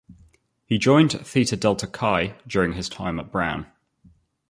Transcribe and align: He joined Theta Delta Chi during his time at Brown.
He 0.65 0.79
joined 0.79 1.11
Theta 1.11 1.55
Delta 1.55 1.85
Chi 1.85 2.35
during 2.47 2.73
his 2.73 2.89
time 2.89 3.19
at 3.19 3.31
Brown. 3.31 3.67